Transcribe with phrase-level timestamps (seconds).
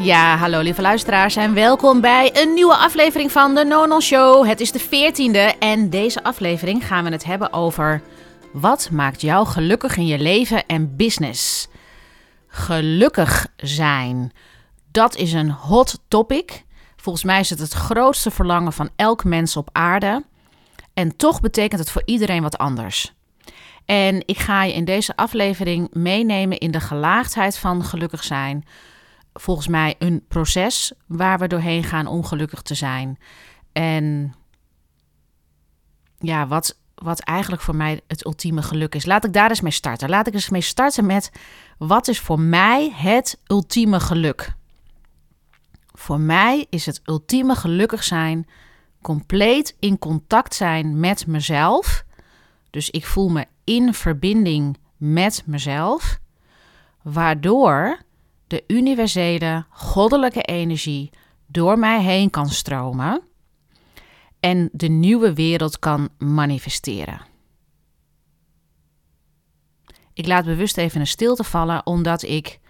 [0.00, 4.46] Ja, hallo lieve luisteraars en welkom bij een nieuwe aflevering van de Nonon Show.
[4.46, 8.02] Het is de 14e en deze aflevering gaan we het hebben over
[8.52, 11.68] wat maakt jou gelukkig in je leven en business.
[12.48, 14.32] Gelukkig zijn,
[14.90, 16.64] dat is een hot topic.
[16.96, 20.24] Volgens mij is het het grootste verlangen van elk mens op aarde.
[20.94, 23.12] En toch betekent het voor iedereen wat anders.
[23.84, 28.64] En ik ga je in deze aflevering meenemen in de gelaagdheid van gelukkig zijn
[29.32, 33.18] volgens mij een proces waar we doorheen gaan om gelukkig te zijn.
[33.72, 34.34] En
[36.18, 39.06] ja, wat, wat eigenlijk voor mij het ultieme geluk is.
[39.06, 40.08] Laat ik daar eens mee starten.
[40.08, 41.30] Laat ik eens mee starten met
[41.78, 44.52] wat is voor mij het ultieme geluk?
[45.92, 48.48] Voor mij is het ultieme gelukkig zijn
[49.00, 52.04] compleet in contact zijn met mezelf.
[52.70, 56.18] Dus ik voel me in verbinding met mezelf,
[57.02, 57.98] waardoor
[58.50, 61.10] de universele goddelijke energie
[61.46, 63.22] door mij heen kan stromen
[64.40, 67.20] en de nieuwe wereld kan manifesteren.
[70.12, 72.60] Ik laat bewust even een stilte vallen, omdat ik.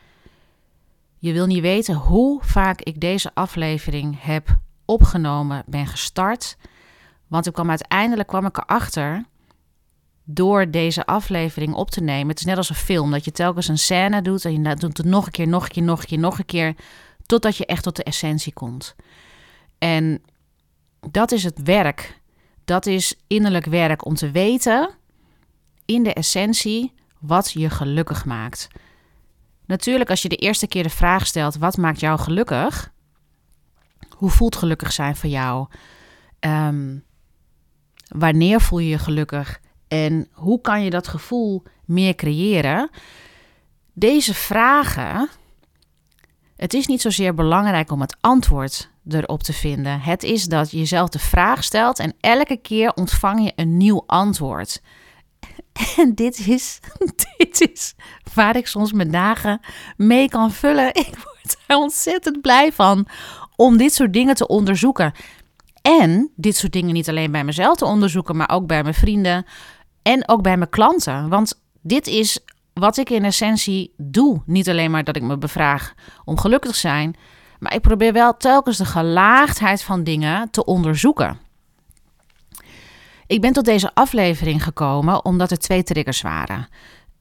[1.19, 6.57] Je wil niet weten hoe vaak ik deze aflevering heb opgenomen, ben gestart.
[7.27, 9.25] Want ik kwam uiteindelijk kwam ik erachter
[10.35, 12.29] door deze aflevering op te nemen.
[12.29, 14.97] Het is net als een film, dat je telkens een scène doet en je doet
[14.97, 16.75] het nog een keer, nog een keer, nog een keer, nog een keer,
[17.27, 18.95] totdat je echt tot de essentie komt.
[19.79, 20.23] En
[21.11, 22.21] dat is het werk.
[22.65, 24.91] Dat is innerlijk werk om te weten
[25.85, 28.69] in de essentie wat je gelukkig maakt.
[29.67, 32.93] Natuurlijk, als je de eerste keer de vraag stelt: wat maakt jou gelukkig?
[34.09, 35.67] Hoe voelt gelukkig zijn voor jou?
[36.39, 36.99] Ehm,
[38.09, 39.60] wanneer voel je je gelukkig?
[39.91, 42.91] En hoe kan je dat gevoel meer creëren?
[43.93, 45.29] Deze vragen.
[46.57, 50.01] Het is niet zozeer belangrijk om het antwoord erop te vinden.
[50.01, 54.03] Het is dat je jezelf de vraag stelt en elke keer ontvang je een nieuw
[54.07, 54.83] antwoord.
[55.97, 56.81] En dit is,
[57.37, 57.95] dit is
[58.35, 59.61] waar ik soms mijn dagen
[59.97, 60.95] mee kan vullen.
[61.07, 63.07] Ik word er ontzettend blij van
[63.57, 65.13] om dit soort dingen te onderzoeken.
[65.83, 69.47] En dit soort dingen niet alleen bij mezelf te onderzoeken, maar ook bij mijn vrienden,
[70.03, 71.29] en ook bij mijn klanten.
[71.29, 72.39] Want dit is
[72.73, 74.43] wat ik in essentie doe.
[74.47, 75.95] Niet alleen maar dat ik me bevraag
[76.25, 77.17] om gelukkig te zijn.
[77.59, 81.39] Maar ik probeer wel telkens de gelaagdheid van dingen te onderzoeken.
[83.27, 86.69] Ik ben tot deze aflevering gekomen omdat er twee triggers waren.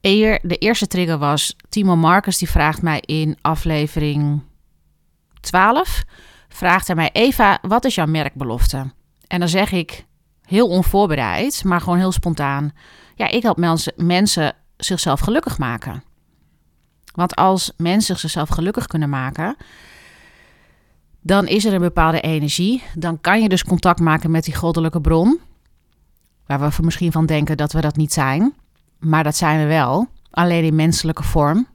[0.00, 4.42] Eer, de eerste trigger was Timo Marcus, die vraagt mij in aflevering
[5.40, 6.02] 12.
[6.48, 8.92] Vraagt hij mij, Eva, wat is jouw merkbelofte?
[9.26, 10.04] En dan zeg ik,
[10.50, 12.72] heel onvoorbereid, maar gewoon heel spontaan.
[13.14, 16.02] Ja, ik help mensen, mensen zichzelf gelukkig maken.
[17.14, 19.56] Want als mensen zichzelf gelukkig kunnen maken,
[21.20, 22.82] dan is er een bepaalde energie.
[22.94, 25.40] Dan kan je dus contact maken met die goddelijke bron.
[26.46, 28.54] Waar we misschien van denken dat we dat niet zijn.
[28.98, 30.08] Maar dat zijn we wel.
[30.30, 31.66] Alleen in menselijke vorm.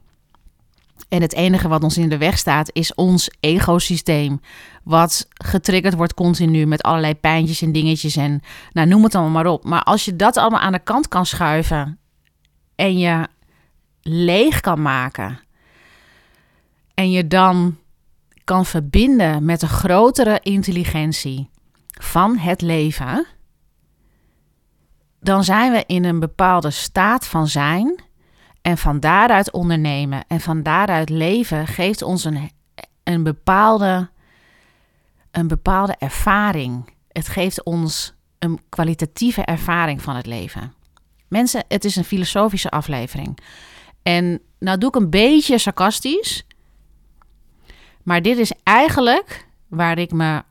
[1.08, 4.40] En het enige wat ons in de weg staat is ons egosysteem.
[4.82, 8.40] Wat getriggerd wordt continu met allerlei pijntjes en dingetjes en
[8.72, 9.64] nou, noem het allemaal maar op.
[9.64, 11.98] Maar als je dat allemaal aan de kant kan schuiven
[12.74, 13.28] en je
[14.02, 15.40] leeg kan maken
[16.94, 17.76] en je dan
[18.44, 21.50] kan verbinden met de grotere intelligentie
[21.86, 23.26] van het leven,
[25.20, 28.04] dan zijn we in een bepaalde staat van zijn
[28.66, 32.50] en van daaruit ondernemen en van daaruit leven geeft ons een,
[33.04, 34.08] een, bepaalde,
[35.30, 36.92] een bepaalde ervaring.
[37.08, 40.72] Het geeft ons een kwalitatieve ervaring van het leven.
[41.28, 43.38] Mensen, het is een filosofische aflevering.
[44.02, 46.46] En nou doe ik een beetje sarcastisch.
[48.02, 50.42] Maar dit is eigenlijk waar ik me.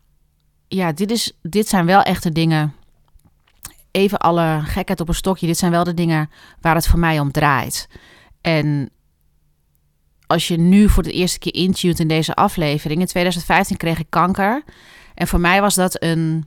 [0.68, 2.74] Ja, dit, is, dit zijn wel echte dingen.
[3.95, 5.47] Even alle gekheid op een stokje.
[5.47, 6.29] Dit zijn wel de dingen
[6.61, 7.88] waar het voor mij om draait.
[8.41, 8.89] En
[10.27, 13.00] als je nu voor de eerste keer intuned in deze aflevering.
[13.00, 14.63] In 2015 kreeg ik kanker.
[15.13, 16.45] En voor mij was dat een,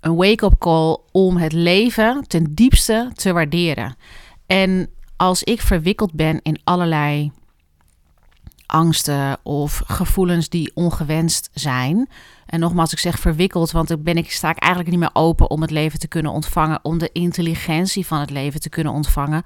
[0.00, 3.96] een wake-up call om het leven ten diepste te waarderen.
[4.46, 7.32] En als ik verwikkeld ben in allerlei
[8.66, 12.08] angsten of gevoelens die ongewenst zijn.
[12.46, 15.50] En nogmaals, ik zeg verwikkeld, want dan ben ik, sta ik eigenlijk niet meer open
[15.50, 19.42] om het leven te kunnen ontvangen, om de intelligentie van het leven te kunnen ontvangen,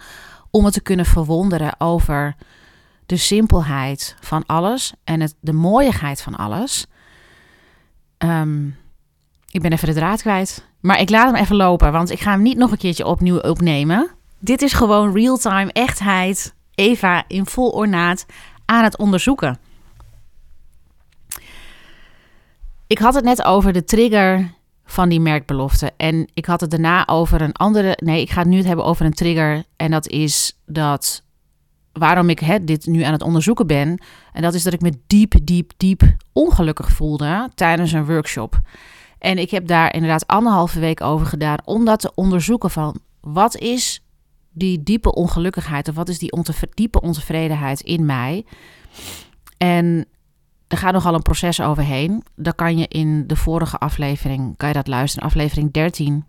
[0.50, 2.36] om het te kunnen verwonderen over
[3.06, 6.86] de simpelheid van alles en het, de mooiigheid van alles.
[8.18, 8.66] Ehm,
[9.50, 10.68] ik ben even de draad kwijt.
[10.80, 13.38] Maar ik laat hem even lopen, want ik ga hem niet nog een keertje opnieuw
[13.38, 14.10] opnemen.
[14.38, 16.54] Dit is gewoon real-time echtheid.
[16.74, 18.26] Eva in vol ornaat
[18.70, 19.58] aan het onderzoeken.
[22.86, 24.50] Ik had het net over de trigger
[24.84, 25.92] van die merkbelofte.
[25.96, 27.98] En ik had het daarna over een andere.
[28.02, 29.64] Nee, ik ga het nu hebben over een trigger.
[29.76, 31.22] En dat is dat.
[31.92, 34.02] Waarom ik hè, dit nu aan het onderzoeken ben.
[34.32, 36.02] En dat is dat ik me diep, diep, diep
[36.32, 38.60] ongelukkig voelde tijdens een workshop.
[39.18, 43.56] En ik heb daar inderdaad anderhalve week over gedaan om dat te onderzoeken van wat
[43.56, 44.02] is
[44.52, 46.32] die diepe ongelukkigheid of wat is die
[46.74, 48.44] diepe ontevredenheid in mij.
[49.56, 50.06] En
[50.68, 52.22] er gaat nogal een proces overheen.
[52.34, 56.24] Dan kan je in de vorige aflevering, kan je dat luisteren, aflevering 13.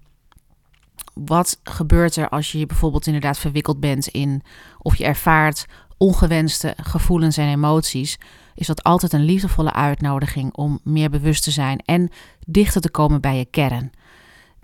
[1.13, 4.41] Wat gebeurt er als je bijvoorbeeld inderdaad verwikkeld bent in
[4.77, 5.65] of je ervaart
[5.97, 8.17] ongewenste gevoelens en emoties?
[8.55, 12.09] Is dat altijd een liefdevolle uitnodiging om meer bewust te zijn en
[12.47, 13.91] dichter te komen bij je kern.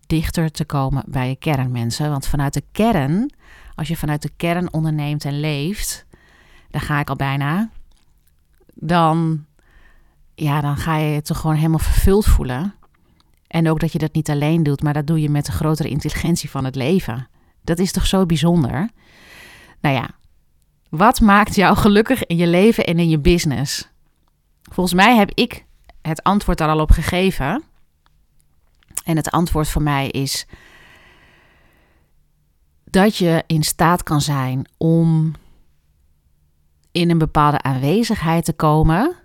[0.08, 2.10] Dichter te komen bij je kern, mensen.
[2.10, 3.32] Want vanuit de kern,
[3.76, 6.06] als je vanuit de kern onderneemt en leeft,
[6.70, 7.70] daar ga ik al bijna,
[8.74, 9.46] dan
[10.36, 12.74] ja, dan ga je je toch gewoon helemaal vervuld voelen.
[13.48, 15.90] En ook dat je dat niet alleen doet, maar dat doe je met de grotere
[15.90, 17.28] intelligentie van het leven.
[17.62, 18.90] Dat is toch zo bijzonder?
[19.82, 20.10] Nou ja,
[20.90, 23.90] wat maakt jou gelukkig in je leven en in je business?
[24.62, 25.66] Volgens mij heb ik
[26.02, 27.64] het antwoord daar al op gegeven.
[29.08, 30.48] En het antwoord voor mij is
[32.84, 35.34] dat je in staat kan zijn om
[36.92, 39.16] in een bepaalde aanwezigheid te komen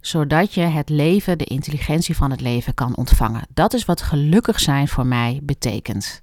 [0.00, 3.46] zodat je het leven, de intelligentie van het leven kan ontvangen.
[3.54, 6.22] Dat is wat gelukkig zijn voor mij betekent.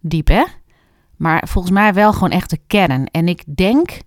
[0.00, 0.44] Diep hè?
[1.16, 3.06] Maar volgens mij wel gewoon echt de kern.
[3.06, 4.00] En ik denk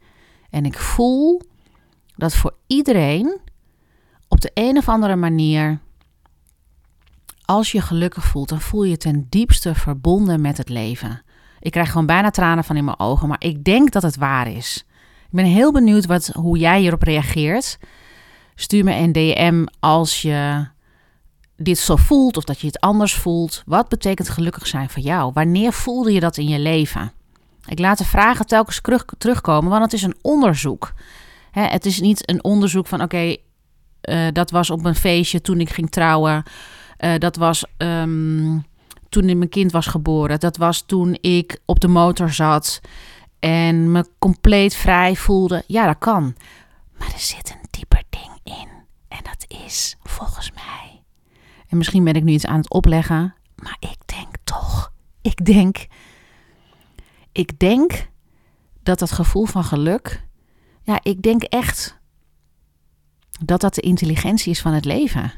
[0.49, 1.41] en ik voel
[2.15, 3.39] dat voor iedereen
[4.27, 5.79] op de een of andere manier,
[7.49, 11.21] als je gelukkig voelt, dan voel je ten diepste verbonden met het leven.
[11.59, 14.47] Ik krijg gewoon bijna tranen van in mijn ogen, maar ik denk dat het waar
[14.47, 14.85] is.
[15.21, 17.79] Ik ben heel benieuwd wat, hoe jij hierop reageert.
[18.55, 20.67] Stuur me een DM als je
[21.55, 23.63] dit zo voelt of dat je het anders voelt.
[23.65, 25.31] Wat betekent gelukkig zijn voor jou?
[25.33, 27.11] Wanneer voelde je dat in je leven?
[27.65, 28.81] Ik laat de vragen telkens
[29.17, 30.93] terugkomen, want het is een onderzoek.
[31.51, 33.35] het is niet een onderzoek van oké,
[34.01, 36.43] eh, dat was op een feestje toen ik ging trouwen.
[36.99, 38.65] Uh, dat was um,
[39.09, 40.39] toen mijn kind was geboren.
[40.39, 42.81] Dat was toen ik op de motor zat
[43.39, 45.63] en me compleet vrij voelde.
[45.67, 46.35] Ja, dat kan.
[46.97, 48.69] Maar er zit een dieper ding in.
[49.07, 51.03] En dat is volgens mij.
[51.67, 53.35] En misschien ben ik nu iets aan het opleggen.
[53.55, 54.91] Maar ik denk toch.
[55.21, 55.87] Ik denk.
[57.31, 58.09] Ik denk
[58.83, 60.25] dat dat gevoel van geluk.
[60.83, 61.99] Ja, ik denk echt
[63.45, 65.31] dat dat de intelligentie is van het leven.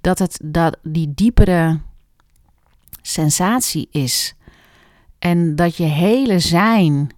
[0.00, 1.80] Dat het dat die diepere
[3.02, 4.34] sensatie is.
[5.18, 7.10] En dat je hele zijn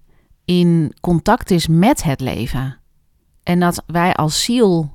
[0.44, 2.78] in contact is met het leven.
[3.42, 4.94] En dat wij als ziel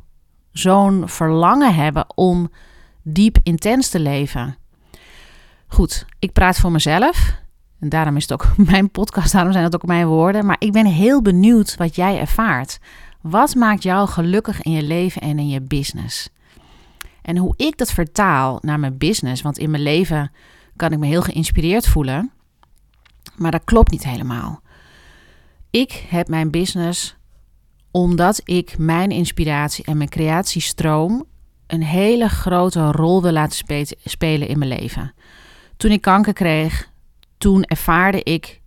[0.51, 2.49] zo'n verlangen hebben om
[3.03, 4.57] diep intens te leven.
[5.67, 7.43] Goed, ik praat voor mezelf.
[7.79, 10.45] En daarom is het ook mijn podcast, daarom zijn het ook mijn woorden.
[10.45, 12.79] Maar ik ben heel benieuwd wat jij ervaart.
[13.21, 16.29] Wat maakt jou gelukkig in je leven en in je business?
[17.25, 20.31] En hoe ik dat vertaal naar mijn business, want in mijn leven
[20.75, 22.31] kan ik me heel geïnspireerd voelen,
[23.35, 24.61] maar dat klopt niet helemaal.
[25.69, 27.15] Ik heb mijn business
[27.91, 31.25] omdat ik mijn inspiratie en mijn creatiestroom
[31.67, 35.13] een hele grote rol wil laten spelen in mijn leven.
[35.77, 36.89] Toen ik kanker kreeg,
[37.37, 38.61] toen ervaarde ik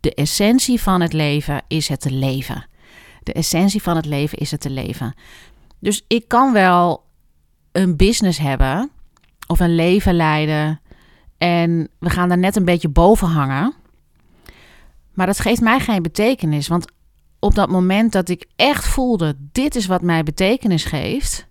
[0.00, 2.66] de essentie van het leven is het te leven.
[3.22, 5.14] De essentie van het leven is het te leven.
[5.78, 7.03] Dus ik kan wel
[7.74, 8.90] een business hebben
[9.46, 10.80] of een leven leiden
[11.38, 13.74] en we gaan daar net een beetje boven hangen.
[15.12, 16.92] Maar dat geeft mij geen betekenis, want
[17.38, 21.46] op dat moment dat ik echt voelde: dit is wat mij betekenis geeft,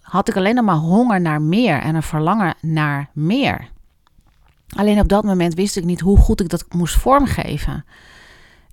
[0.00, 3.68] had ik alleen nog maar honger naar meer en een verlangen naar meer.
[4.76, 7.84] Alleen op dat moment wist ik niet hoe goed ik dat moest vormgeven.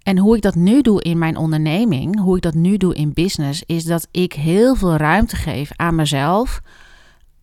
[0.07, 3.13] En hoe ik dat nu doe in mijn onderneming, hoe ik dat nu doe in
[3.13, 6.61] business, is dat ik heel veel ruimte geef aan mezelf,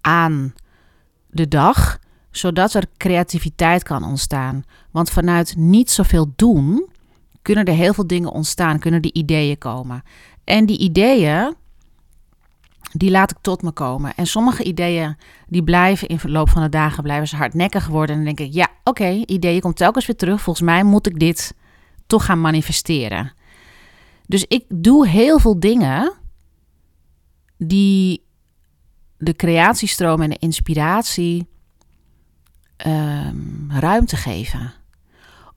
[0.00, 0.54] aan
[1.26, 1.98] de dag,
[2.30, 4.64] zodat er creativiteit kan ontstaan.
[4.90, 6.88] Want vanuit niet zoveel doen,
[7.42, 10.02] kunnen er heel veel dingen ontstaan, kunnen die ideeën komen.
[10.44, 11.54] En die ideeën,
[12.92, 14.14] die laat ik tot me komen.
[14.14, 15.16] En sommige ideeën,
[15.48, 18.16] die blijven in verloop van de dagen, blijven ze hardnekkig worden.
[18.16, 20.40] En dan denk ik, ja, oké, okay, ideeën komt telkens weer terug.
[20.40, 21.54] Volgens mij moet ik dit
[22.06, 23.32] toch gaan manifesteren.
[24.26, 26.12] Dus ik doe heel veel dingen
[27.58, 28.24] die
[29.18, 31.46] de creatiestroom en de inspiratie
[32.86, 34.72] um, ruimte geven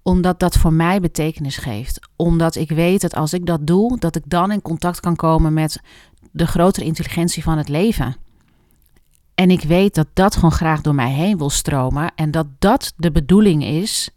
[0.08, 2.00] omdat dat voor mij betekenis geeft.
[2.16, 5.54] Omdat ik weet dat als ik dat doe, dat ik dan in contact kan komen
[5.54, 5.82] met
[6.32, 8.16] de grotere intelligentie van het leven.
[9.36, 12.12] En ik weet dat dat gewoon graag door mij heen wil stromen.
[12.16, 14.10] En dat dat de bedoeling is.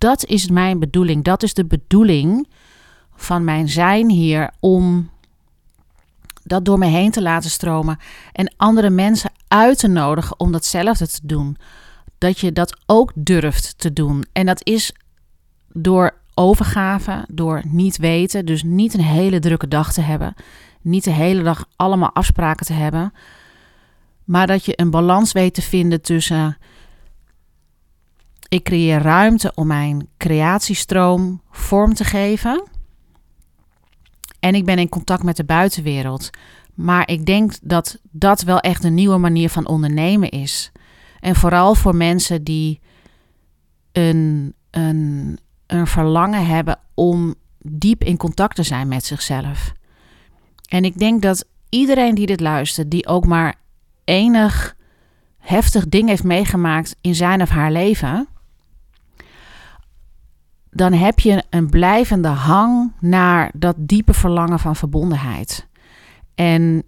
[0.00, 1.24] Dat is mijn bedoeling.
[1.24, 2.48] Dat is de bedoeling
[3.14, 4.50] van mijn zijn hier.
[4.60, 5.10] Om
[6.42, 7.98] dat door me heen te laten stromen.
[8.32, 11.56] En andere mensen uit te nodigen om datzelfde te doen.
[12.18, 14.24] Dat je dat ook durft te doen.
[14.32, 14.92] En dat is
[15.72, 18.46] door overgave, door niet weten.
[18.46, 20.34] Dus niet een hele drukke dag te hebben.
[20.80, 23.12] Niet de hele dag allemaal afspraken te hebben.
[24.24, 26.56] Maar dat je een balans weet te vinden tussen.
[28.50, 32.62] Ik creëer ruimte om mijn creatiestroom vorm te geven.
[34.40, 36.30] En ik ben in contact met de buitenwereld.
[36.74, 40.72] Maar ik denk dat dat wel echt een nieuwe manier van ondernemen is.
[41.20, 42.80] En vooral voor mensen die
[43.92, 49.72] een, een, een verlangen hebben om diep in contact te zijn met zichzelf.
[50.68, 53.54] En ik denk dat iedereen die dit luistert, die ook maar
[54.04, 54.76] enig
[55.38, 58.28] heftig ding heeft meegemaakt in zijn of haar leven,
[60.70, 65.68] dan heb je een blijvende hang naar dat diepe verlangen van verbondenheid.
[66.34, 66.82] En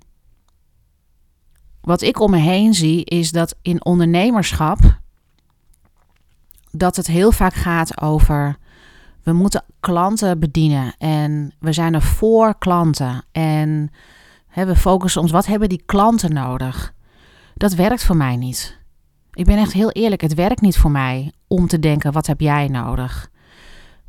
[1.80, 4.78] wat ik om me heen zie, is dat in ondernemerschap
[6.70, 8.56] dat het heel vaak gaat over
[9.22, 13.90] we moeten klanten bedienen en we zijn er voor klanten en
[14.48, 16.94] hè, we focussen ons wat hebben die klanten nodig.
[17.54, 18.78] Dat werkt voor mij niet.
[19.32, 22.40] Ik ben echt heel eerlijk, het werkt niet voor mij om te denken wat heb
[22.40, 23.30] jij nodig.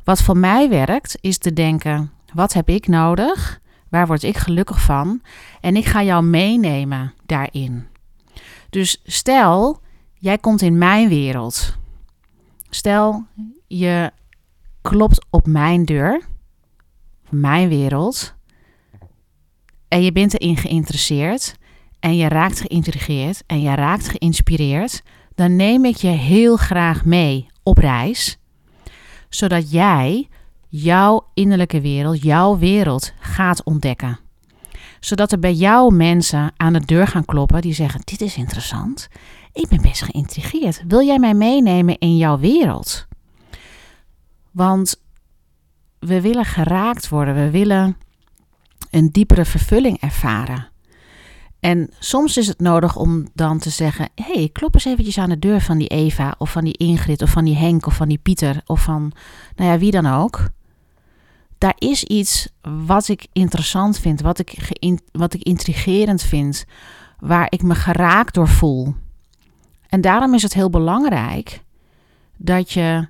[0.04, 3.60] Wat voor mij werkt is te denken wat heb ik nodig?
[3.88, 5.22] Waar word ik gelukkig van?
[5.60, 7.86] En ik ga jou meenemen daarin.
[8.70, 9.80] Dus stel,
[10.18, 11.76] jij komt in mijn wereld.
[12.70, 13.26] Stel,
[13.66, 14.12] je
[14.82, 16.22] klopt op mijn deur,
[17.28, 18.34] mijn wereld,
[19.88, 21.56] en je bent erin geïnteresseerd
[22.00, 25.02] en je raakt geïntrigeerd en je raakt geïnspireerd,
[25.34, 28.38] dan neem ik je heel graag mee op reis,
[29.34, 30.28] zodat jij
[30.68, 34.18] jouw innerlijke wereld, jouw wereld gaat ontdekken.
[35.00, 39.08] Zodat er bij jou mensen aan de deur gaan kloppen die zeggen: Dit is interessant.
[39.52, 40.82] Ik ben best geïntrigeerd.
[40.88, 43.06] Wil jij mij meenemen in jouw wereld?
[44.50, 45.02] Want
[45.98, 47.96] we willen geraakt worden, we willen
[48.90, 50.68] een diepere vervulling ervaren.
[51.64, 55.28] En soms is het nodig om dan te zeggen: hé, hey, klop eens eventjes aan
[55.28, 58.08] de deur van die Eva, of van die Ingrid, of van die Henk, of van
[58.08, 59.12] die Pieter, of van,
[59.56, 60.48] nou ja, wie dan ook.
[61.58, 62.48] Daar is iets
[62.86, 64.78] wat ik interessant vind, wat ik,
[65.12, 66.64] wat ik intrigerend vind,
[67.18, 68.94] waar ik me geraakt door voel.
[69.88, 71.62] En daarom is het heel belangrijk
[72.36, 73.08] dat je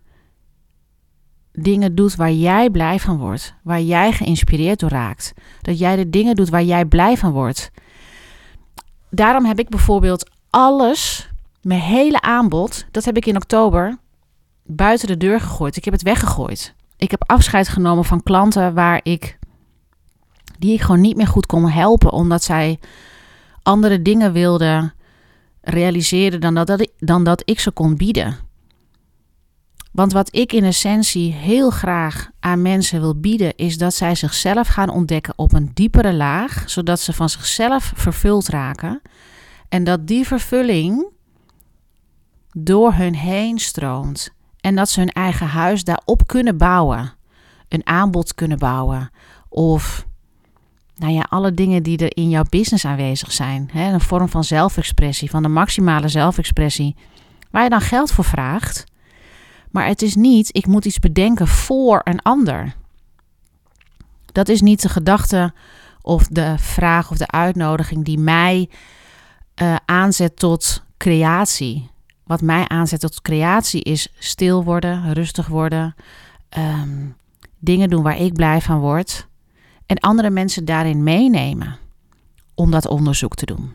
[1.53, 5.33] dingen doet waar jij blij van wordt, waar jij geïnspireerd door raakt.
[5.63, 7.71] Dat jij de dingen doet waar jij blij van wordt.
[9.15, 11.29] Daarom heb ik bijvoorbeeld alles,
[11.63, 13.99] mijn hele aanbod, dat heb ik in oktober
[14.63, 15.77] buiten de deur gegooid.
[15.77, 16.75] Ik heb het weggegooid.
[16.97, 19.39] Ik heb afscheid genomen van klanten waar ik
[20.59, 22.79] die ik gewoon niet meer goed kon helpen omdat zij
[23.63, 24.93] andere dingen wilden
[25.61, 28.37] realiseren dan dat, dan dat ik ze kon bieden.
[29.95, 34.69] Want wat ik in essentie heel graag aan mensen wil bieden, is dat zij zichzelf
[34.69, 39.03] gaan ontdekken op een diepere laag, zodat ze van zichzelf vervuld raken.
[39.69, 41.07] En dat die vervulling
[42.53, 44.33] door hun heen stroomt.
[44.61, 47.13] En dat ze hun eigen huis daarop kunnen bouwen.
[47.69, 49.11] Een aanbod kunnen bouwen.
[49.49, 50.07] Of
[50.97, 53.69] nou ja, alle dingen die er in jouw business aanwezig zijn.
[53.73, 53.93] Hè?
[53.93, 56.97] Een vorm van zelfexpressie, van de maximale zelfexpressie.
[57.51, 58.93] Waar je dan geld voor vraagt.
[59.75, 62.75] Maar het is niet, ik moet iets bedenken voor een ander.
[64.33, 65.53] Dat is niet de gedachte
[66.03, 68.71] of de vraag of de uitnodiging die mij
[69.63, 71.91] uh, aanzet tot creatie.
[72.25, 75.95] Wat mij aanzet tot creatie is stil worden, rustig worden,
[76.59, 77.17] um,
[77.59, 79.27] dingen doen waar ik blij van word
[79.87, 81.79] en andere mensen daarin meenemen
[82.55, 83.73] om dat onderzoek te doen.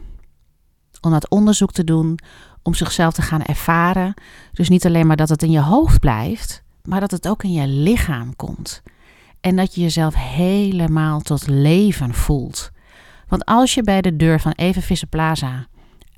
[1.01, 2.19] Om dat onderzoek te doen,
[2.63, 4.13] om zichzelf te gaan ervaren.
[4.51, 7.53] Dus niet alleen maar dat het in je hoofd blijft, maar dat het ook in
[7.53, 8.81] je lichaam komt.
[9.41, 12.71] En dat je jezelf helemaal tot leven voelt.
[13.27, 15.67] Want als je bij de deur van Even Vissen Plaza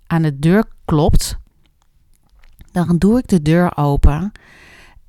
[0.08, 1.38] aan de deur klopt,
[2.72, 4.32] dan doe ik de deur open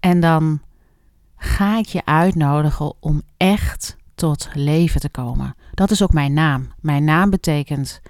[0.00, 0.60] en dan
[1.36, 5.54] ga ik je uitnodigen om echt tot leven te komen.
[5.72, 6.72] Dat is ook mijn naam.
[6.80, 8.00] Mijn naam betekent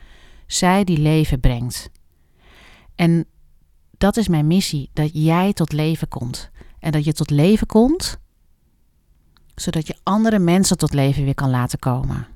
[0.46, 1.90] zij die leven brengt.
[2.94, 3.26] En
[3.98, 6.50] dat is mijn missie, dat jij tot leven komt.
[6.78, 8.18] En dat je tot leven komt,
[9.54, 12.26] zodat je andere mensen tot leven weer kan laten komen.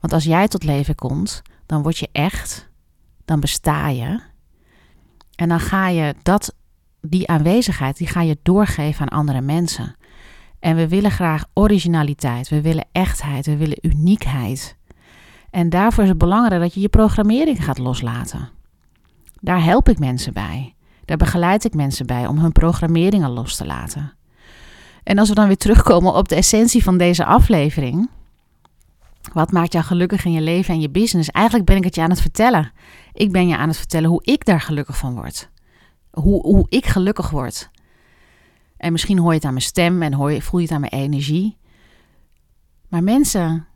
[0.00, 2.68] Want als jij tot leven komt, dan word je echt,
[3.24, 4.20] dan besta je
[5.34, 6.54] En dan ga je dat,
[7.00, 9.96] die aanwezigheid, die ga je doorgeven aan andere mensen.
[10.58, 14.76] En we willen graag originaliteit, we willen echtheid, we willen uniekheid.
[15.50, 18.57] En daarvoor is het belangrijk dat je je programmering gaat loslaten.
[19.40, 20.74] Daar help ik mensen bij.
[21.04, 24.12] Daar begeleid ik mensen bij om hun programmeringen los te laten.
[25.02, 28.08] En als we dan weer terugkomen op de essentie van deze aflevering.
[29.32, 31.30] Wat maakt jou gelukkig in je leven en je business?
[31.30, 32.72] Eigenlijk ben ik het je aan het vertellen.
[33.12, 35.50] Ik ben je aan het vertellen hoe ik daar gelukkig van word.
[36.10, 37.70] Hoe, hoe ik gelukkig word.
[38.76, 40.80] En misschien hoor je het aan mijn stem en hoor je, voel je het aan
[40.80, 41.56] mijn energie.
[42.88, 43.66] Maar mensen,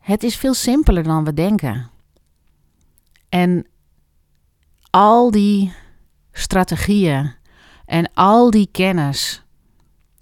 [0.00, 1.90] het is veel simpeler dan we denken.
[3.28, 3.66] En
[4.92, 5.72] al die
[6.32, 7.34] strategieën
[7.84, 9.42] en al die kennis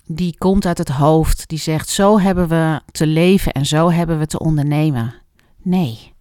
[0.06, 4.18] die komt uit het hoofd, die zegt zo hebben we te leven en zo hebben
[4.18, 5.14] we te ondernemen.
[5.62, 6.12] Nee.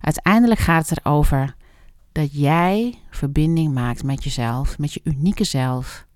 [0.00, 1.54] Uiteindelijk gaat het erover
[2.12, 6.06] dat jij verbinding maakt met jezelf, met je unieke zelf.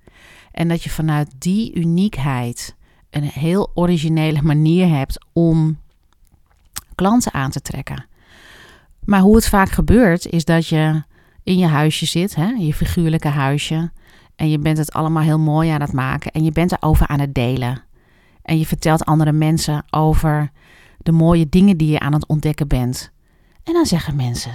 [0.52, 2.76] En dat je vanuit die uniekheid
[3.10, 5.80] een heel originele manier hebt om
[6.94, 8.06] klanten aan te trekken.
[9.04, 11.02] Maar hoe het vaak gebeurt, is dat je
[11.42, 13.90] in je huisje zit, hè, je figuurlijke huisje.
[14.36, 16.30] En je bent het allemaal heel mooi aan het maken.
[16.30, 17.82] En je bent erover aan het delen.
[18.42, 20.50] En je vertelt andere mensen over
[20.98, 23.12] de mooie dingen die je aan het ontdekken bent.
[23.64, 24.52] En dan zeggen mensen: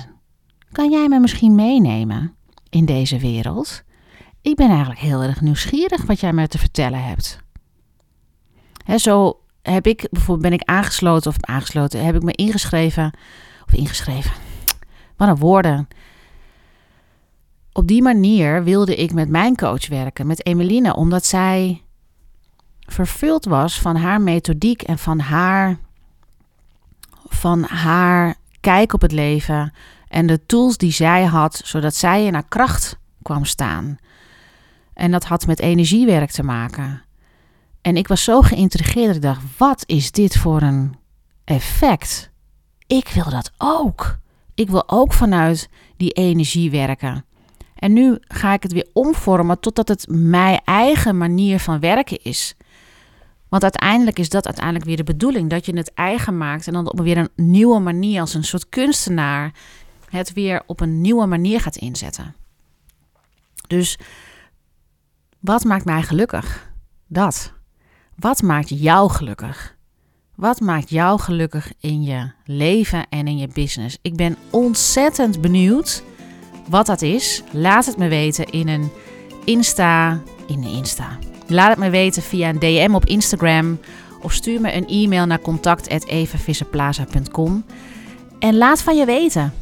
[0.72, 2.36] Kan jij me misschien meenemen
[2.70, 3.84] in deze wereld?
[4.41, 7.39] Ik ben eigenlijk heel erg nieuwsgierig wat jij me te vertellen hebt.
[8.86, 13.12] He, zo heb ik bijvoorbeeld ben ik aangesloten of aangesloten, heb ik me ingeschreven
[13.65, 14.32] of ingeschreven.
[15.17, 15.88] Wat een woorden.
[17.77, 21.81] Op die manier wilde ik met mijn coach werken, met Emeline, omdat zij
[22.79, 25.77] vervuld was van haar methodiek en van haar,
[27.27, 29.74] van haar kijk op het leven
[30.07, 33.98] en de tools die zij had, zodat zij in haar kracht kwam staan.
[34.94, 37.01] En dat had met energiewerk te maken.
[37.81, 40.96] En ik was zo geïntrigeerd ik dacht: wat is dit voor een
[41.44, 42.31] effect?
[42.87, 44.18] Ik wil dat ook.
[44.53, 47.25] Ik wil ook vanuit die energie werken.
[47.79, 52.55] En nu ga ik het weer omvormen totdat het mijn eigen manier van werken is.
[53.50, 56.92] Want uiteindelijk is dat uiteindelijk weer de bedoeling: dat je het eigen maakt en dan
[56.92, 59.53] op weer een nieuwe manier, als een soort kunstenaar,
[60.09, 62.35] het weer op een nieuwe manier gaat inzetten.
[63.68, 64.00] Dus
[65.40, 66.72] wat maakt mij gelukkig?
[67.07, 67.53] Dat.
[68.16, 69.75] Wat maakt jou gelukkig?
[70.35, 73.98] Wat maakt jou gelukkig in je leven en in je business?
[74.01, 76.03] Ik ben ontzettend benieuwd
[76.70, 77.44] wat dat is.
[77.51, 78.92] Laat het me weten in een
[79.46, 80.22] Insta.
[80.48, 81.18] In een Insta.
[81.48, 83.80] Laat het me weten via een DM op Instagram.
[84.22, 87.66] Of stuur me een e-mail naar contact.evavisserplaza.com.
[88.40, 89.53] En laat van je weten.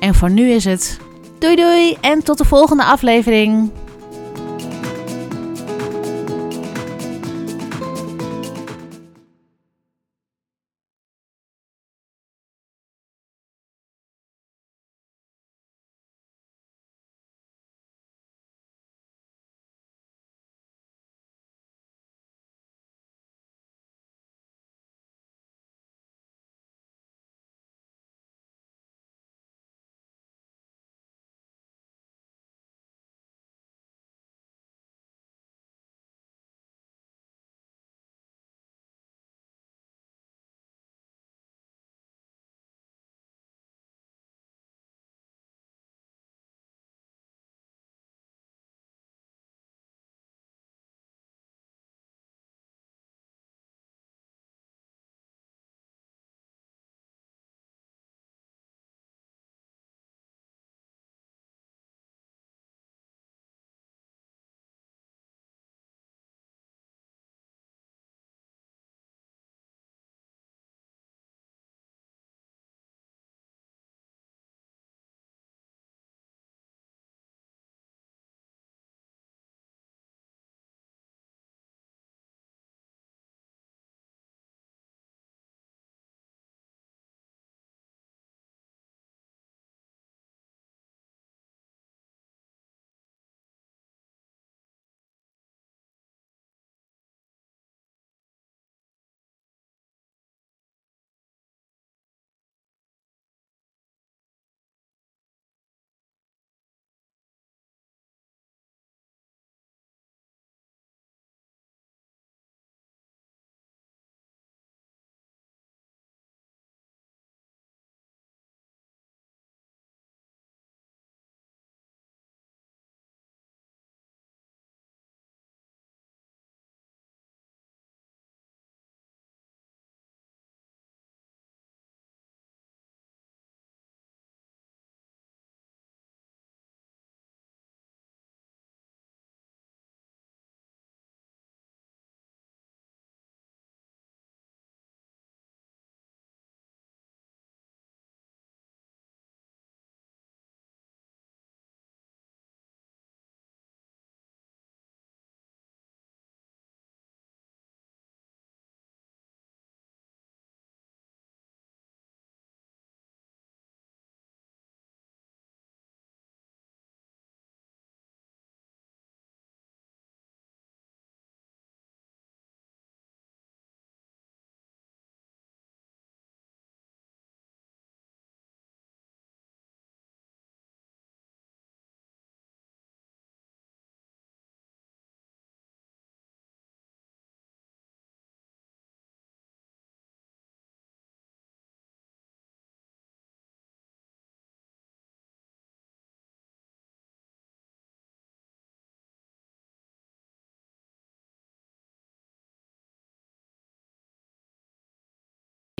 [0.00, 1.00] En voor nu is het
[1.38, 3.70] doei doei en tot de volgende aflevering.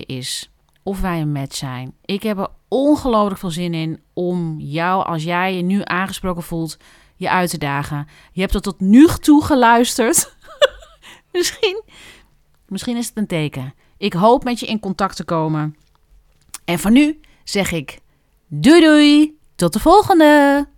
[0.07, 0.51] Is
[0.83, 1.95] of wij een match zijn.
[2.05, 6.77] Ik heb er ongelooflijk veel zin in om jou, als jij je nu aangesproken voelt,
[7.17, 8.09] je uit te dagen.
[8.33, 10.35] Je hebt er tot nu toe geluisterd.
[11.33, 11.83] misschien,
[12.67, 13.75] misschien is het een teken.
[13.97, 15.77] Ik hoop met je in contact te komen.
[16.65, 17.99] En voor nu zeg ik
[18.47, 20.69] doei doei, tot de volgende!